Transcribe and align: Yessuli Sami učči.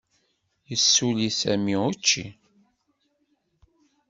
Yessuli 0.69 1.29
Sami 1.39 1.73
učči. 1.87 2.23